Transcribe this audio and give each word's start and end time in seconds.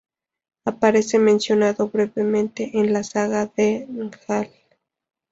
Aparece 0.65 1.19
mencionado 1.19 1.87
brevemente 1.87 2.71
en 2.73 2.91
la 2.91 3.03
"saga 3.03 3.45
de 3.45 3.85
Njál". 3.87 4.49